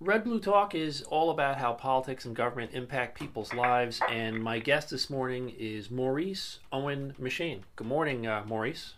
[0.00, 4.60] Red Blue Talk is all about how politics and government impact people's lives, and my
[4.60, 7.62] guest this morning is Maurice Owen Macheyne.
[7.74, 8.94] Good morning, uh, Maurice.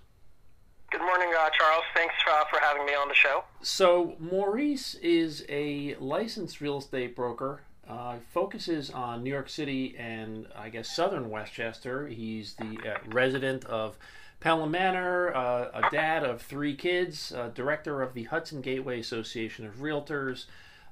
[0.91, 1.85] Good morning, uh, Charles.
[1.95, 3.45] Thanks uh, for having me on the show.
[3.63, 7.63] So, Maurice is a licensed real estate broker.
[7.89, 12.09] Uh, focuses on New York City and I guess southern Westchester.
[12.09, 13.97] He's the uh, resident of
[14.39, 19.77] Pelham Manor, uh, a dad of three kids, director of the Hudson Gateway Association of
[19.77, 20.45] Realtors,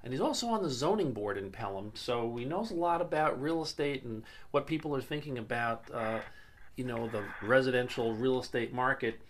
[0.02, 3.40] and he's also on the zoning board in Pelham, so he knows a lot about
[3.40, 6.20] real estate and what people are thinking about, uh,
[6.76, 9.20] you know, the residential real estate market.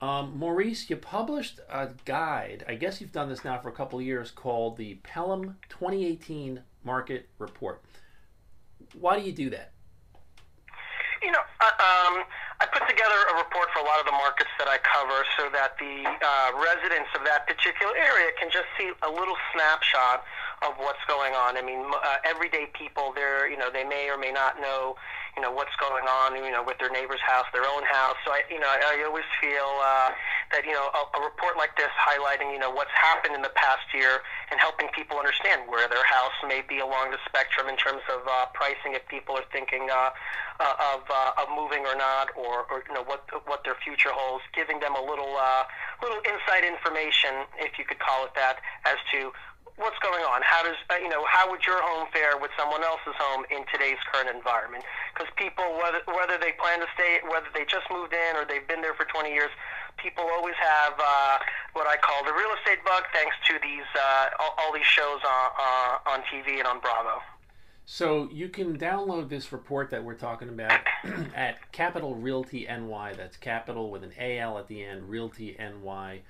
[0.00, 2.64] Um, Maurice, you published a guide.
[2.68, 7.28] I guess you've done this now for a couple years, called the Pelham 2018 Market
[7.38, 7.82] Report.
[8.98, 9.72] Why do you do that?
[11.22, 12.24] You know, uh, um,
[12.58, 15.52] I put together a report for a lot of the markets that I cover so
[15.52, 20.24] that the uh, residents of that particular area can just see a little snapshot
[20.64, 21.60] of what's going on.
[21.60, 24.96] I mean, uh, everyday people, they're, you know, they may or may not know,
[25.36, 28.16] you know, what's going on, you know, with their neighbor's house, their own house.
[28.24, 30.16] So I, you know, I, I always feel uh,
[30.52, 33.52] that, you know, a, a report like this highlighting, you know, what's happened in the
[33.54, 37.76] past year and helping people understand where their house may be along the spectrum in
[37.76, 40.10] terms of uh, pricing if people are thinking uh,
[40.60, 44.10] uh, of, uh, of moving or not, or, or you know what what their future
[44.12, 45.64] holds, giving them a little uh,
[46.00, 49.32] little inside information, if you could call it that, as to
[49.76, 50.40] what's going on.
[50.40, 53.64] How does uh, you know how would your home fare with someone else's home in
[53.68, 54.84] today's current environment?
[55.12, 58.66] Because people, whether whether they plan to stay, whether they just moved in or they've
[58.66, 59.52] been there for 20 years,
[59.96, 61.38] people always have uh,
[61.72, 65.20] what I call the real estate bug, thanks to these uh, all, all these shows
[65.24, 67.22] on uh, on TV and on Bravo.
[67.88, 70.80] So you can download this report that we're talking about
[71.36, 73.14] at Capital Realty NY.
[73.16, 76.22] That's capital with an AL at the end, realtyny.com.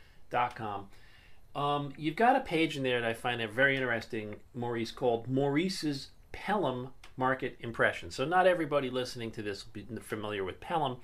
[1.54, 6.08] Um, you've got a page in there that I find very interesting, Maurice, called Maurice's
[6.30, 8.10] Pelham Market Impression.
[8.10, 10.98] So not everybody listening to this will be familiar with Pelham.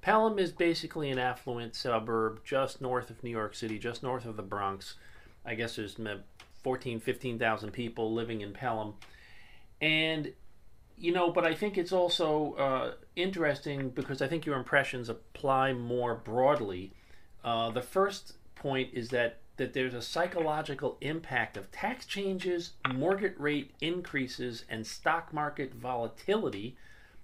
[0.00, 4.36] Pelham is basically an affluent suburb just north of New York City, just north of
[4.36, 4.94] the Bronx.
[5.44, 5.98] I guess there's
[6.62, 8.94] 14, 15,000 people living in Pelham.
[9.80, 10.32] And,
[10.96, 15.72] you know, but I think it's also uh, interesting because I think your impressions apply
[15.72, 16.92] more broadly.
[17.44, 23.36] Uh, the first point is that that there's a psychological impact of tax changes, mortgage
[23.38, 26.76] rate increases, and stock market volatility,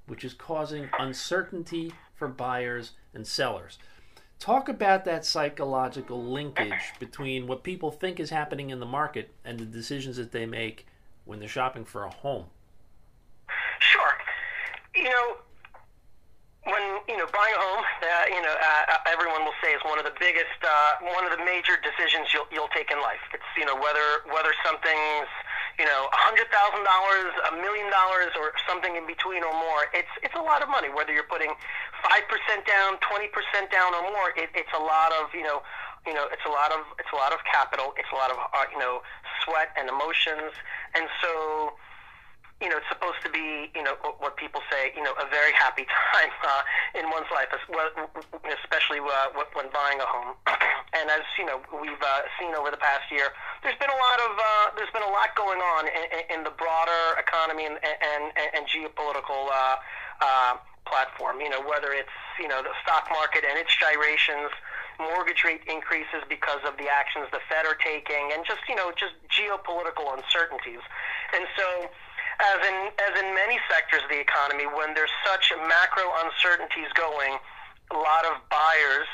[0.06, 3.78] which is causing uncertainty for buyers and sellers.
[4.38, 9.58] Talk about that psychological linkage between what people think is happening in the market and
[9.58, 10.86] the decisions that they make
[11.24, 12.46] when they're shopping for a home.
[13.78, 14.12] Sure.
[14.94, 15.36] You know,
[16.64, 19.80] when you know buying a home, uh, you know uh, uh, everyone will say is
[19.84, 23.20] one of the biggest, uh, one of the major decisions you'll you'll take in life.
[23.32, 25.28] It's you know whether whether something's
[25.78, 29.90] you know a hundred thousand dollars, a million dollars, or something in between or more.
[29.92, 30.88] It's it's a lot of money.
[30.90, 31.52] Whether you're putting
[32.02, 35.62] five percent down, twenty percent down, or more, it, it's a lot of you know
[36.06, 37.94] you know it's a lot of it's a lot of capital.
[37.98, 39.02] It's a lot of uh, you know
[39.42, 40.54] sweat and emotions,
[40.94, 41.74] and so
[42.62, 45.52] you know, it's supposed to be, you know, what people say, you know, a very
[45.52, 46.62] happy time uh,
[46.98, 50.32] in one's life, especially uh, when buying a home.
[50.94, 54.18] And as you know, we've uh, seen over the past year, there's been a lot
[54.22, 58.30] of uh, there's been a lot going on in, in the broader economy and and,
[58.34, 59.76] and geopolitical uh,
[60.22, 60.52] uh,
[60.86, 61.42] platform.
[61.42, 64.54] You know, whether it's you know the stock market and its gyrations
[64.98, 68.94] mortgage rate increases because of the actions the Fed are taking, and just you know
[68.94, 70.82] just geopolitical uncertainties.
[71.34, 71.90] And so,
[72.38, 77.38] as in as in many sectors of the economy, when there's such macro uncertainties going,
[77.90, 79.10] a lot of buyers,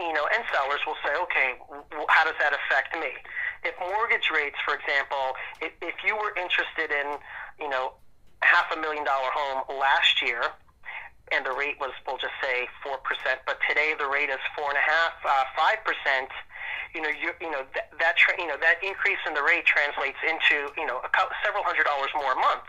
[0.00, 1.60] you know, and sellers will say, okay,
[2.08, 3.12] how does that affect me?
[3.62, 7.20] If mortgage rates, for example, if, if you were interested in,
[7.60, 7.92] you know,
[8.40, 10.40] half a million dollar home last year,
[11.30, 14.66] and the rate was, we'll just say, four percent, but today the rate is four
[14.72, 15.44] and a half, uh,
[15.84, 16.32] percent
[16.94, 19.66] you know, you, you know that, that tra- you know that increase in the rate
[19.66, 22.66] translates into you know a co- several hundred dollars more a month.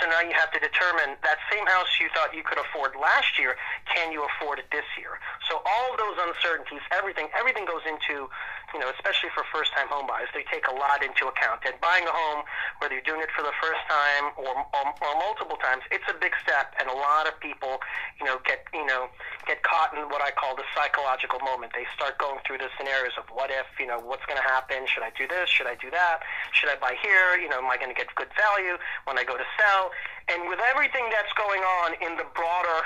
[0.00, 3.38] So now you have to determine that same house you thought you could afford last
[3.38, 3.54] year,
[3.86, 5.20] can you afford it this year?
[5.46, 8.26] So all of those uncertainties, everything, everything goes into,
[8.72, 11.60] you know, especially for first-time home buyers, they take a lot into account.
[11.64, 12.44] And buying a home,
[12.80, 16.16] whether you're doing it for the first time or, or, or multiple times, it's a
[16.16, 17.80] big step, and a lot of people,
[18.18, 19.08] you know, get you know
[19.46, 21.72] get caught in what I call the psychological moment.
[21.74, 24.86] They start going through the scenarios of what if, you know, what's going to happen?
[24.86, 25.50] Should I do this?
[25.50, 26.22] Should I do that?
[26.52, 27.36] Should I buy here?
[27.36, 29.90] You know, am I going to get good value when I go to sell?
[30.30, 32.80] And with everything that's going on in the broader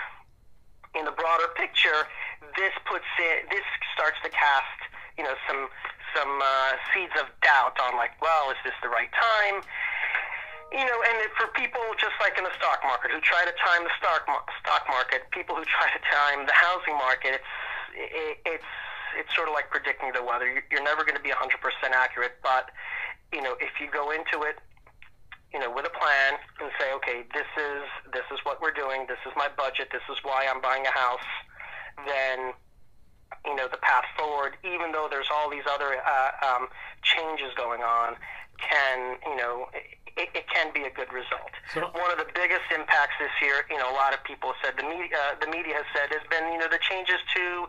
[0.97, 2.09] in the broader picture,
[2.57, 4.81] this puts it this starts to cast
[5.19, 5.69] you know some
[6.17, 9.61] some uh, seeds of doubt on like, well, is this the right time?
[10.73, 13.85] You know, and for people just like in the stock market who try to time
[13.85, 14.25] the stock
[14.65, 17.53] stock market, people who try to time the housing market, it's
[17.95, 18.73] it, it's
[19.17, 20.61] it's sort of like predicting the weather.
[20.69, 21.57] You're never going to be 100%
[21.93, 22.69] accurate, but
[23.33, 24.61] you know, if you go into it,
[25.53, 29.07] you know, with a plan and say, okay, this is this is what we're doing.
[29.09, 29.89] This is my budget.
[29.93, 31.31] This is why I'm buying a house.
[32.05, 32.53] Then
[33.45, 36.69] you know the path forward, even though there's all these other uh, um,
[37.03, 38.17] changes going on,
[38.59, 39.69] can you know
[40.17, 41.53] it, it can be a good result.
[41.73, 44.75] So, One of the biggest impacts this year, you know, a lot of people said
[44.77, 47.69] the media, uh, the media has said has been you know the changes to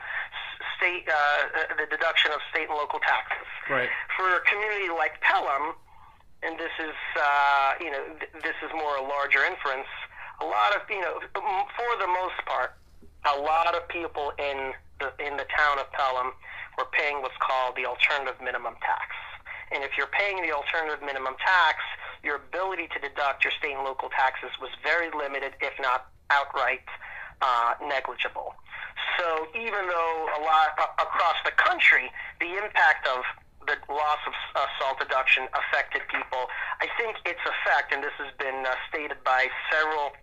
[0.79, 3.47] state uh, uh, the deduction of state and local taxes.
[3.69, 3.89] Right.
[4.15, 5.75] For a community like Pelham,
[6.41, 9.89] and this is uh, you know th- this is more a larger inference.
[10.39, 12.79] A lot of you know for the most part,
[13.27, 14.71] a lot of people in
[15.19, 16.33] in the town of Pelham
[16.77, 19.13] were paying what's called the alternative minimum tax.
[19.71, 21.83] And if you're paying the alternative minimum tax,
[22.23, 26.85] your ability to deduct your state and local taxes was very limited, if not outright
[27.41, 28.55] uh, negligible.
[29.19, 33.23] So even though a lot uh, across the country, the impact of
[33.67, 36.47] the loss of uh, SALT deduction affected people,
[36.79, 40.15] I think its effect, and this has been uh, stated by several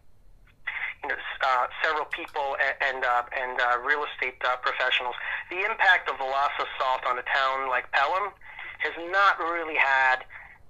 [1.13, 5.15] uh, several people and and, uh, and uh, real estate uh, professionals.
[5.51, 8.33] The impact of the loss of SALT on a town like Pelham
[8.81, 10.25] has not really had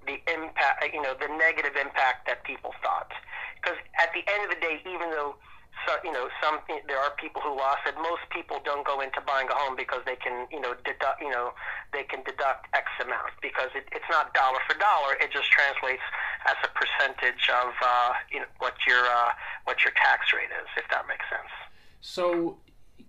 [0.07, 3.11] the impact, you know, the negative impact that people thought.
[3.61, 5.37] Because at the end of the day, even though
[5.87, 7.95] so, you know, some there are people who lost it.
[7.97, 11.31] Most people don't go into buying a home because they can, you know, deduct, you
[11.31, 11.53] know,
[11.93, 15.15] they can deduct X amount because it, it's not dollar for dollar.
[15.21, 16.03] It just translates
[16.47, 19.31] as a percentage of, uh, you know, what your uh,
[19.65, 21.53] what your tax rate is, if that makes sense.
[22.01, 22.59] So,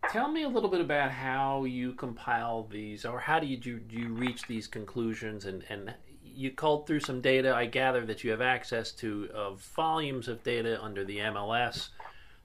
[0.10, 3.80] tell me a little bit about how you compile these, or how do you do
[3.90, 5.94] you reach these conclusions, and and
[6.24, 7.56] you culled through some data.
[7.56, 11.90] I gather that you have access to of volumes of data under the MLS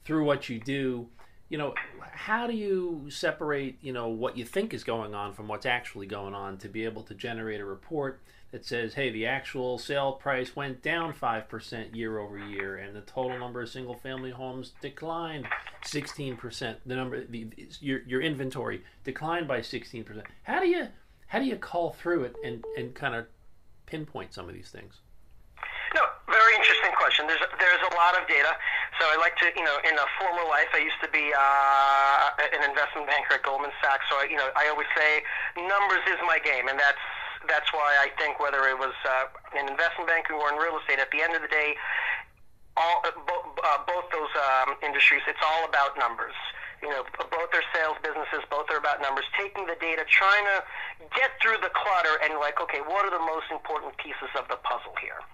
[0.04, 1.08] through what you do.
[1.48, 1.74] You know,
[2.12, 6.06] how do you separate you know what you think is going on from what's actually
[6.06, 8.20] going on to be able to generate a report
[8.52, 13.00] that says, hey, the actual sale price went down 5% year over year, and the
[13.02, 15.46] total number of single family homes declined
[15.84, 16.76] 16%.
[16.84, 17.48] The number, the,
[17.80, 20.22] your, your inventory declined by 16%.
[20.42, 20.88] How do you,
[21.28, 23.26] how do you call through it and, and kind of
[23.86, 25.00] pinpoint some of these things?
[25.94, 27.26] No, very interesting question.
[27.26, 28.54] There's there's a lot of data.
[29.00, 32.36] So I like to, you know, in a former life, I used to be uh,
[32.52, 34.04] an investment banker at Goldman Sachs.
[34.12, 35.24] So I, you know, I always say
[35.56, 37.00] numbers is my game, and that's
[37.48, 41.00] that's why I think whether it was uh, in investment banking or in real estate,
[41.00, 41.80] at the end of the day,
[42.76, 46.36] all uh, bo- uh, both those um, industries, it's all about numbers.
[46.84, 49.24] You know, both are sales businesses, both are about numbers.
[49.32, 50.60] Taking the data, trying to
[51.16, 54.60] get through the clutter, and like, okay, what are the most important pieces of the
[54.60, 55.24] puzzle here?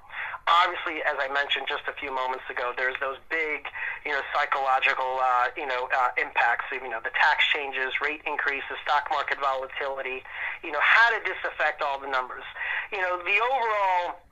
[0.46, 3.66] Obviously, as I mentioned just a few moments ago, there's those big,
[4.06, 6.70] you know, psychological, uh, you know, uh, impacts.
[6.70, 10.22] You know, the tax changes, rate increases, stock market volatility.
[10.62, 12.46] You know, how did this affect all the numbers?
[12.94, 14.22] You know, the overall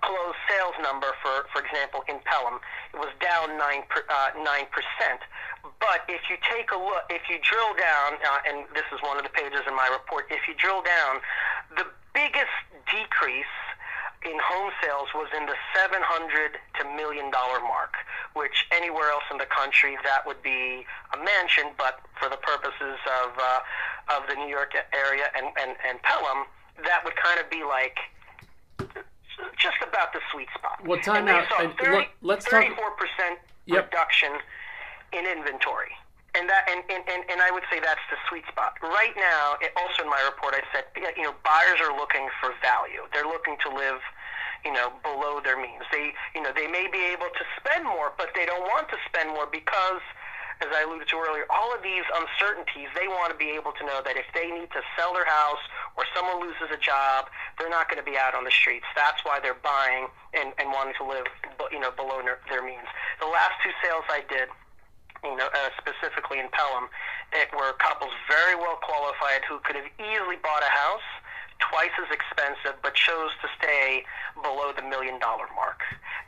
[0.00, 2.60] closed sales number, for for example, in Pelham,
[2.96, 5.20] it was down nine uh, nine percent.
[5.76, 9.20] But if you take a look, if you drill down, uh, and this is one
[9.20, 11.20] of the pages in my report, if you drill down,
[11.76, 11.84] the
[12.16, 12.56] biggest
[12.88, 13.54] decrease
[14.24, 15.96] in home sales was in the 700
[16.76, 17.94] to million dollar mark,
[18.34, 23.00] which anywhere else in the country that would be a mansion, but for the purposes
[23.08, 26.44] of uh, of the New York area and, and, and Pelham,
[26.84, 27.96] that would kind of be like
[29.56, 30.84] just about the sweet spot.
[30.84, 31.46] Well, time out.
[31.78, 32.68] 30, let's 34%
[33.66, 33.86] yep.
[33.86, 34.32] reduction
[35.12, 35.92] in inventory
[36.34, 38.78] and that and, and, and, and I would say that's the sweet spot.
[38.82, 42.54] Right now, it, also in my report, I said you know buyers are looking for
[42.62, 43.02] value.
[43.12, 43.98] They're looking to live,
[44.64, 45.82] you know, below their means.
[45.92, 48.98] They you know they may be able to spend more, but they don't want to
[49.08, 50.02] spend more because,
[50.60, 52.92] as I alluded to earlier, all of these uncertainties.
[52.94, 55.62] They want to be able to know that if they need to sell their house
[55.96, 58.86] or someone loses a job, they're not going to be out on the streets.
[58.94, 61.26] That's why they're buying and, and wanting to live,
[61.72, 62.88] you know, below their means.
[63.20, 64.52] The last two sales I did
[65.24, 66.88] you know, uh, specifically in Pelham,
[67.32, 71.08] it were couples very well qualified who could have easily bought a house
[71.60, 74.04] twice as expensive, but chose to stay
[74.42, 75.80] below the million dollar mark.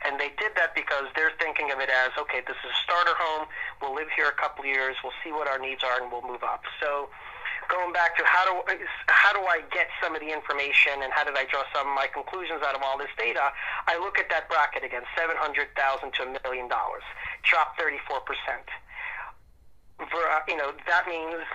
[0.05, 3.15] And they did that because they're thinking of it as, okay, this is a starter
[3.15, 3.47] home.
[3.81, 4.95] We'll live here a couple of years.
[5.03, 6.63] We'll see what our needs are, and we'll move up.
[6.79, 7.09] So
[7.69, 8.53] going back to how do
[9.07, 11.95] how do I get some of the information and how did I draw some of
[11.95, 13.51] my conclusions out of all this data?
[13.87, 17.03] I look at that bracket again, seven hundred thousand to a million dollars,
[17.43, 18.67] dropped thirty four percent.
[19.97, 21.45] For you know that means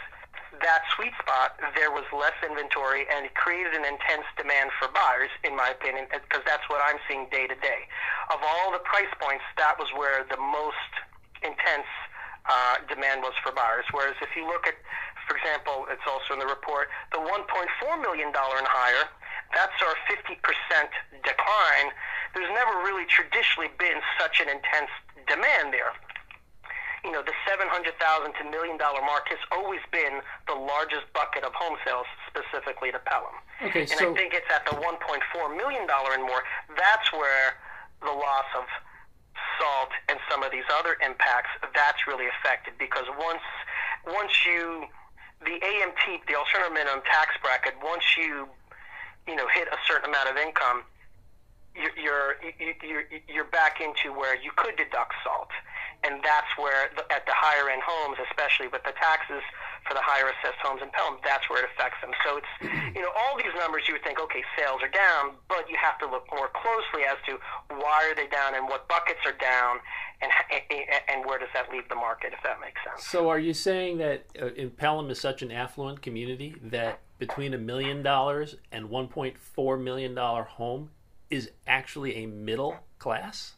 [0.62, 5.30] that sweet spot, there was less inventory, and it created an intense demand for buyers,
[5.44, 7.86] in my opinion, because that's what I'm seeing day to day.
[8.32, 10.92] Of all the price points, that was where the most
[11.44, 11.88] intense
[12.48, 13.84] uh, demand was for buyers.
[13.92, 14.74] Whereas if you look at,
[15.28, 17.28] for example, it's also in the report, the 1.4
[18.00, 19.04] million dollar and higher,
[19.52, 20.36] that's our 50%
[21.24, 21.88] decline.
[22.34, 24.92] There's never really traditionally been such an intense
[25.28, 25.92] demand there
[27.08, 31.08] you know, the seven hundred thousand to million dollar mark has always been the largest
[31.16, 33.32] bucket of home sales, specifically to Pelham.
[33.64, 36.44] Okay, and so I think it's at the one point four million dollar and more.
[36.76, 37.56] That's where
[38.04, 38.68] the loss of
[39.56, 43.40] salt and some of these other impacts that's really affected because once
[44.04, 44.84] once you
[45.48, 48.52] the AMT, the alternative minimum tax bracket, once you
[49.24, 50.84] you know hit a certain amount of income,
[51.72, 52.36] you're you're
[52.84, 55.48] you're, you're back into where you could deduct salt
[56.04, 59.42] and that's where the, at the higher end homes, especially with the taxes
[59.86, 62.12] for the higher assessed homes in Pelham, that's where it affects them.
[62.22, 62.52] So it's
[62.94, 65.98] you know all these numbers you would think okay sales are down, but you have
[65.98, 67.38] to look more closely as to
[67.74, 69.78] why are they down and what buckets are down.
[70.20, 70.32] And,
[71.08, 73.06] and where does that leave the market, if that makes sense?
[73.06, 77.54] So, are you saying that uh, in Pelham is such an affluent community that between
[77.54, 80.90] a million dollars and 1.4 million dollar home
[81.30, 83.54] is actually a middle class?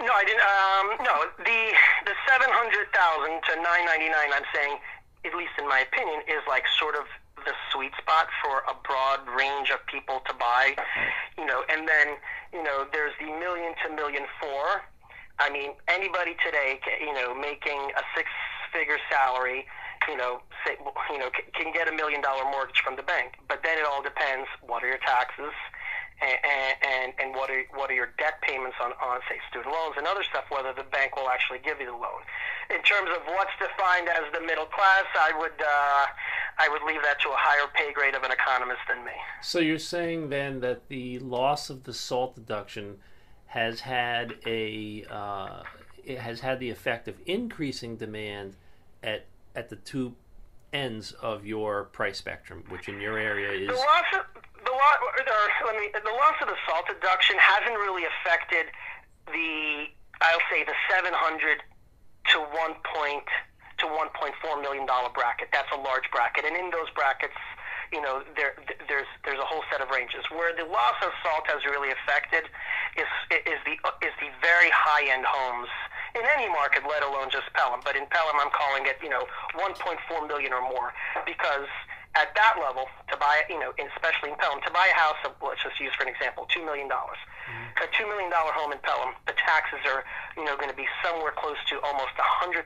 [0.00, 0.42] No, I didn't.
[0.42, 1.60] Um, no, the
[2.04, 4.32] the seven hundred thousand to nine ninety nine.
[4.34, 4.78] I'm saying,
[5.24, 7.06] at least in my opinion, is like sort of
[7.44, 10.74] the sweet spot for a broad range of people to buy.
[11.38, 12.18] You know, and then
[12.52, 14.82] you know, there's the million to million four.
[15.38, 18.28] I mean, anybody today, you know, making a six
[18.72, 19.66] figure salary
[20.08, 20.76] you know, say,
[21.10, 23.34] you know, can get a million dollar mortgage from the bank.
[23.48, 24.46] But then it all depends.
[24.62, 25.52] What are your taxes?
[26.22, 29.94] And, and, and what are what are your debt payments on, on say student loans
[29.98, 32.24] and other stuff whether the bank will actually give you the loan.
[32.70, 36.06] In terms of what's defined as the middle class I would uh,
[36.58, 39.12] I would leave that to a higher pay grade of an economist than me.
[39.42, 42.98] So you're saying then that the loss of the salt deduction
[43.46, 45.62] has had a uh,
[46.04, 48.56] it has had the effect of increasing demand
[49.02, 50.14] at at the two
[50.72, 54.35] ends of your price spectrum which in your area is the loss of,
[54.86, 58.70] loss, let me, the loss of the salt deduction hasn't really affected
[59.26, 59.90] the,
[60.22, 61.10] I'll say the 700
[62.32, 63.26] to 1 point
[63.78, 65.48] to 1.4 million dollar bracket.
[65.52, 67.36] That's a large bracket, and in those brackets,
[67.92, 68.56] you know, there
[68.88, 70.24] there's there's a whole set of ranges.
[70.32, 72.48] Where the loss of salt has really affected
[72.96, 75.68] is is the is the very high end homes
[76.16, 77.80] in any market, let alone just Pelham.
[77.84, 80.96] But in Pelham, I'm calling it you know 1.4 million or more
[81.28, 81.68] because
[82.16, 85.36] at that level to buy, you know, especially in Pelham, to buy a house of,
[85.44, 86.88] let's just use for an example, $2 million.
[86.88, 87.84] Mm-hmm.
[87.84, 90.02] A $2 million home in Pelham, the taxes are,
[90.36, 92.64] you know, going to be somewhere close to almost $100,000,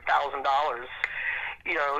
[1.67, 1.99] you know,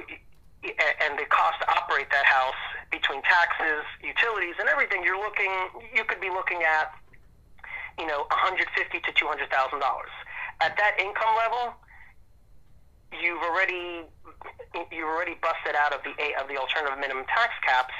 [0.64, 2.58] and the cost to operate that house
[2.90, 5.52] between taxes, utilities, and everything, you're looking,
[5.94, 6.96] you could be looking at,
[8.00, 9.44] you know, 150 to $200,000.
[10.62, 11.76] At that income level,
[13.20, 14.08] you've already
[14.92, 17.94] you've already busted out of the of the alternative minimum tax caps,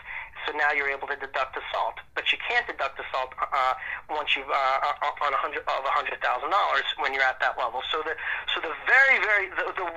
[0.46, 2.00] so now you're able to deduct salt.
[2.16, 3.74] But you can't deduct the salt uh,
[4.10, 7.40] once you've uh, uh on a hundred of a hundred thousand dollars when you're at
[7.40, 7.84] that level.
[7.92, 8.16] So the
[8.56, 9.88] so the very very the, the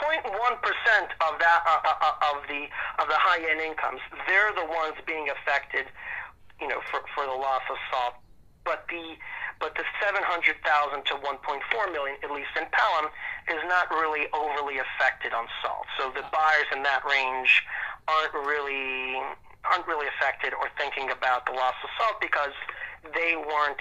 [0.00, 0.24] 0.1
[0.64, 2.66] percent of that uh, uh, uh, of the
[2.98, 5.86] of the high end incomes, they're the ones being affected,
[6.60, 8.14] you know, for for the loss of salt.
[8.64, 9.18] But the
[9.62, 10.58] but the 700,000
[11.06, 13.06] to 1.4 million, at least in Pelham,
[13.48, 15.86] is not really overly affected on salt.
[15.98, 17.62] So the buyers in that range
[18.08, 19.16] aren't really
[19.64, 22.52] aren't really affected or thinking about the loss of salt because
[23.14, 23.78] they weren't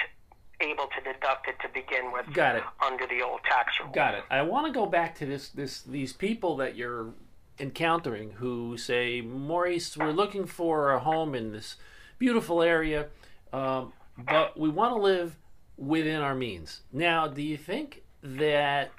[0.62, 2.32] able to deduct it to begin with.
[2.34, 2.64] Got it.
[2.86, 3.92] Under the old tax rule.
[3.92, 4.24] Got it.
[4.30, 7.14] I want to go back to this this these people that you're
[7.60, 11.76] encountering who say, Maurice, we're looking for a home in this
[12.18, 13.08] beautiful area,
[13.54, 15.38] um, but we want to live
[15.78, 16.82] within our means.
[16.92, 18.92] Now, do you think that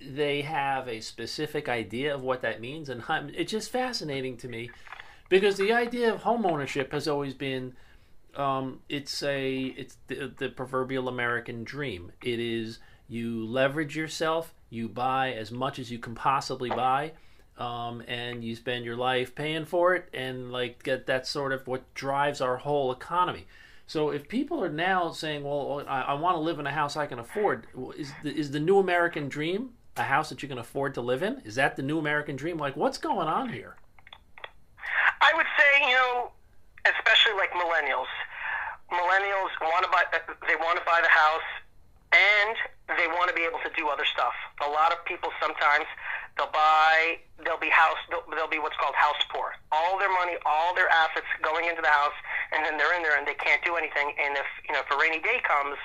[0.00, 2.88] they have a specific idea of what that means?
[2.88, 3.02] And
[3.34, 4.70] it's just fascinating to me
[5.28, 7.74] because the idea of home ownership has always been
[8.36, 12.12] um, it's a it's the, the proverbial American dream.
[12.22, 12.78] It is
[13.08, 17.12] you leverage yourself, you buy as much as you can possibly buy.
[17.56, 21.66] Um, and you spend your life paying for it, and like get that sort of
[21.66, 23.48] what drives our whole economy.
[23.84, 26.96] So if people are now saying, "Well, I, I want to live in a house
[26.96, 30.58] I can afford," is the, is the new American dream a house that you can
[30.58, 31.40] afford to live in?
[31.44, 32.58] Is that the new American dream?
[32.58, 33.76] Like, what's going on here?
[35.20, 36.30] I would say, you know,
[36.86, 38.10] especially like millennials.
[38.90, 40.04] Millennials want to buy.
[40.12, 41.48] Uh, they want to buy the house,
[42.12, 42.56] and
[42.96, 44.32] they want to be able to do other stuff.
[44.64, 45.84] A lot of people sometimes
[46.38, 47.18] They'll buy.
[47.42, 47.98] They'll be house.
[48.08, 49.58] They'll, they'll be what's called house poor.
[49.74, 52.14] All their money, all their assets going into the house,
[52.54, 54.14] and then they're in there and they can't do anything.
[54.14, 55.76] And if you know, if a rainy day comes,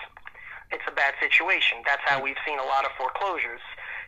[0.69, 1.81] it's a bad situation.
[1.89, 2.29] That's how hmm.
[2.29, 3.65] we've seen a lot of foreclosures.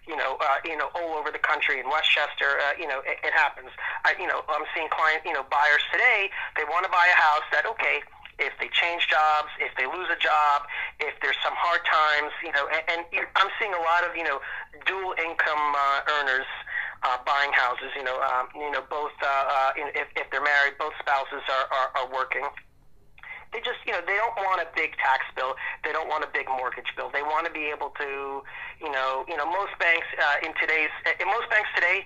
[0.07, 2.61] You know, uh, you know, all over the country in Westchester.
[2.61, 3.69] Uh, you know, it, it happens.
[4.05, 6.29] I, you know, I'm seeing client, you know, buyers today.
[6.55, 8.05] They want to buy a house that okay,
[8.39, 10.67] if they change jobs, if they lose a job,
[10.99, 14.23] if there's some hard times, you know, and, and I'm seeing a lot of you
[14.23, 14.41] know
[14.85, 16.49] dual income uh, earners
[17.03, 17.91] uh, buying houses.
[17.95, 21.65] You know, um, you know both uh, uh, if, if they're married, both spouses are,
[21.71, 22.45] are, are working.
[23.55, 25.55] They just, you know, they don't want a big tax bill.
[25.87, 27.07] They don't want a big mortgage bill.
[27.07, 28.43] They want to be able to,
[28.83, 30.91] you know, you know, most banks uh, in today's,
[31.23, 32.03] in most banks today,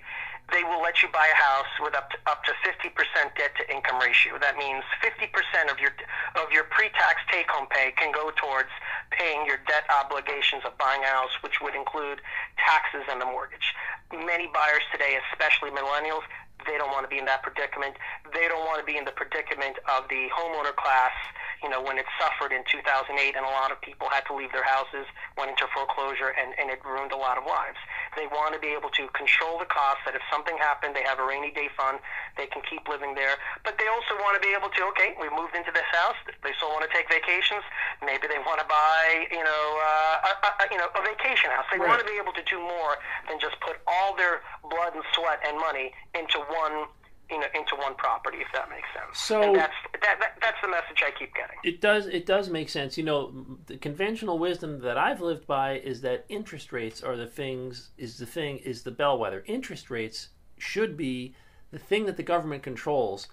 [0.53, 2.93] they will let you buy a house with up to, up to 50%
[3.33, 4.37] debt to income ratio.
[4.37, 5.25] That means 50%
[5.73, 5.89] of your
[6.37, 8.69] of your pre-tax take-home pay can go towards
[9.09, 12.21] paying your debt obligations of buying a house, which would include
[12.61, 13.73] taxes and the mortgage.
[14.13, 16.25] Many buyers today, especially millennials,
[16.65, 17.95] they don't want to be in that predicament.
[18.33, 21.15] They don't want to be in the predicament of the homeowner class,
[21.63, 24.51] you know, when it suffered in 2008 and a lot of people had to leave
[24.51, 25.03] their houses,
[25.35, 27.77] went into foreclosure, and, and it ruined a lot of lives.
[28.15, 31.19] They want to be able to control the costs that if something happened, they have
[31.19, 31.99] a rainy day fund,
[32.39, 33.35] they can keep living there.
[33.67, 36.55] But they also want to be able to, okay, we moved into this house, they
[36.55, 37.63] still want to take vacations.
[37.99, 41.67] Maybe they want to buy, you know, uh, a, a, you know, a vacation house.
[41.71, 41.91] They right.
[41.91, 42.95] want to be able to do more
[43.27, 46.87] than just put all their blood and sweat and money into one
[47.29, 49.19] you know, into one property, if that makes sense.
[49.19, 51.57] So and that's that, that, that's the message I keep getting.
[51.63, 52.97] It does it does make sense.
[52.97, 57.27] You know, the conventional wisdom that I've lived by is that interest rates are the
[57.27, 59.43] things is the thing is the bellwether.
[59.47, 61.35] Interest rates should be
[61.71, 63.27] the thing that the government controls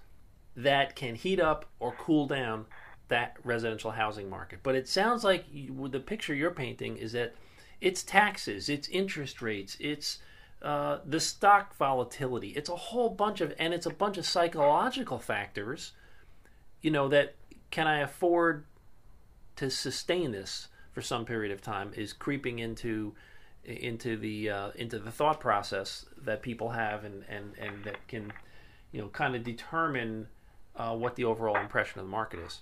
[0.57, 2.67] that can heat up or cool down
[3.09, 4.61] that residential housing market.
[4.63, 7.35] But it sounds like you, the picture you're painting is that
[7.81, 10.19] it's taxes, it's interest rates, it's
[10.63, 12.49] uh, the stock volatility.
[12.49, 15.93] It's a whole bunch of, and it's a bunch of psychological factors.
[16.81, 17.35] You know that
[17.71, 18.65] can I afford
[19.57, 23.15] to sustain this for some period of time is creeping into
[23.65, 28.33] into the uh, into the thought process that people have and and and that can
[28.93, 30.29] you know kind of determine
[30.77, 32.61] uh, what the overall impression of the market is.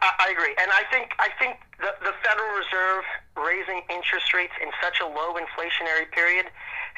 [0.00, 3.04] I I agree, and I think I think the the Federal Reserve
[3.36, 6.46] raising interest rates in such a low inflationary period,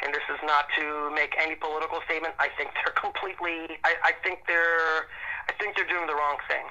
[0.02, 2.34] and this is not to make any political statement.
[2.38, 3.78] I think they're completely.
[3.84, 5.10] I, I think they're.
[5.48, 6.64] I think they're doing the wrong thing.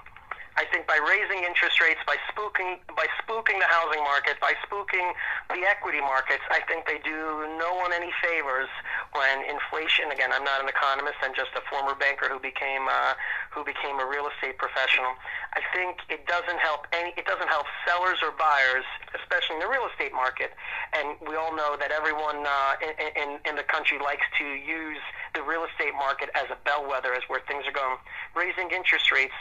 [0.59, 5.15] I think by raising interest rates, by spooking, by spooking the housing market, by spooking
[5.47, 8.67] the equity markets, I think they do no one any favors
[9.15, 10.11] when inflation.
[10.11, 13.15] Again, I'm not an economist; I'm just a former banker who became uh,
[13.55, 15.15] who became a real estate professional.
[15.53, 17.13] I think it doesn't help any.
[17.17, 18.85] It doesn't help sellers or buyers,
[19.17, 20.53] especially in the real estate market.
[20.93, 25.01] And we all know that everyone uh, in, in in the country likes to use
[25.33, 27.97] the real estate market as a bellwether as where things are going.
[28.37, 29.37] Raising interest rates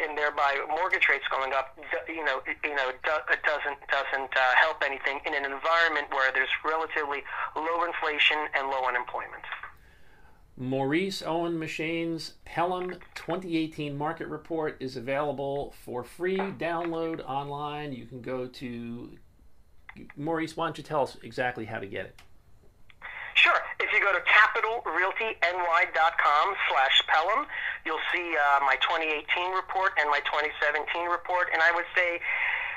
[0.00, 1.76] and thereby mortgage rates going up,
[2.08, 6.52] you know, you know, it doesn't doesn't uh, help anything in an environment where there's
[6.64, 7.20] relatively
[7.56, 9.44] low inflation and low unemployment.
[10.56, 17.92] Maurice Owen Macheyne's Pelham 2018 Market Report is available for free download online.
[17.92, 19.16] You can go to
[20.16, 20.56] Maurice.
[20.56, 22.20] Why don't you tell us exactly how to get it?
[23.34, 23.58] Sure.
[23.80, 27.46] If you go to capitalrealtyny.com slash Pelham,
[27.86, 31.48] you'll see uh, my 2018 report and my 2017 report.
[31.52, 32.20] And I would say,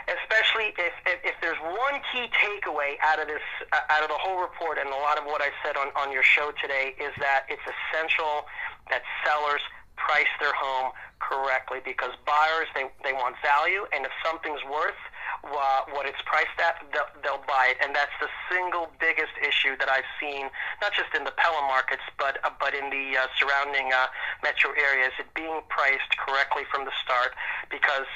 [0.07, 4.19] especially if, if, if there's one key takeaway out of this, uh, out of the
[4.19, 7.13] whole report and a lot of what I said on, on your show today is
[7.19, 8.45] that it's essential
[8.89, 9.61] that sellers
[9.97, 13.85] price their home correctly because buyers, they, they want value.
[13.93, 14.97] And if something's worth–
[15.45, 19.77] uh, what it's priced at, they'll, they'll buy it, and that's the single biggest issue
[19.77, 20.49] that I've seen,
[20.81, 24.07] not just in the Pelham markets, but uh, but in the uh, surrounding uh,
[24.41, 27.37] metro areas, it being priced correctly from the start,
[27.69, 28.09] because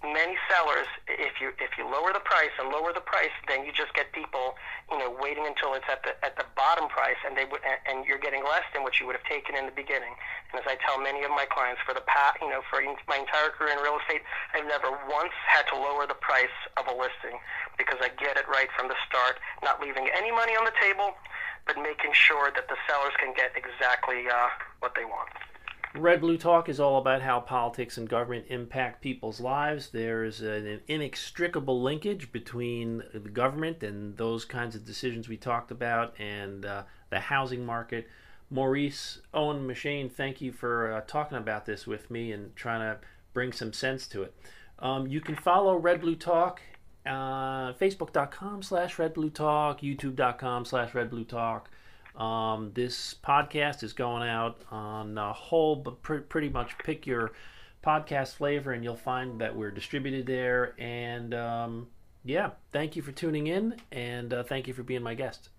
[0.00, 3.72] many sellers, if you if you lower the price and lower the price, then you
[3.72, 4.56] just get people,
[4.88, 8.08] you know, waiting until it's at the at the bottom price, and they would and
[8.08, 10.16] you're getting less than what you would have taken in the beginning.
[10.52, 13.20] And as I tell many of my clients, for the past, you know, for my
[13.20, 14.24] entire career in real estate,
[14.56, 17.36] I've never once had to lower the price of a listing
[17.76, 21.12] because I get it right from the start, not leaving any money on the table,
[21.68, 24.48] but making sure that the sellers can get exactly uh,
[24.80, 25.28] what they want.
[25.94, 29.88] Red Blue Talk is all about how politics and government impact people's lives.
[29.88, 36.14] There's an inextricable linkage between the government and those kinds of decisions we talked about
[36.20, 38.08] and uh, the housing market.
[38.50, 43.00] Maurice Owen Macheyne, thank you for uh, talking about this with me and trying to
[43.32, 44.34] bring some sense to it.
[44.78, 46.60] Um, you can follow Red Blue Talk
[47.06, 51.70] uh, Facebook.com slash Red Blue Talk, YouTube.com slash Red Blue Talk.
[52.16, 57.32] Um, this podcast is going out on a whole, but pr- pretty much pick your
[57.84, 60.74] podcast flavor, and you'll find that we're distributed there.
[60.78, 61.88] And um,
[62.24, 65.50] yeah, thank you for tuning in, and uh, thank you for being my guest.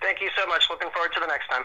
[0.00, 0.64] Thank you so much.
[0.70, 1.64] Looking forward to the next time.